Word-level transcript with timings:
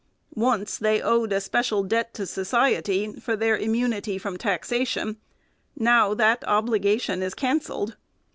Once 0.33 0.79
they 0.79 0.99
owed 0.99 1.31
a 1.31 1.39
special 1.39 1.83
debt 1.83 2.11
to 2.11 2.25
society 2.25 3.13
for 3.19 3.35
their 3.35 3.55
immunity 3.55 4.17
from 4.17 4.35
taxation; 4.35 5.17
now 5.77 6.15
that 6.15 6.43
obligation 6.47 7.21
is 7.21 7.35
cancelled. 7.35 7.95